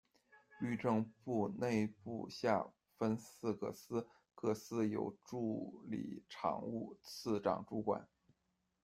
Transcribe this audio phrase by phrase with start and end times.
[0.59, 2.65] 律政部内部下
[2.97, 8.09] 分四个司，各司由助理常务次长主管。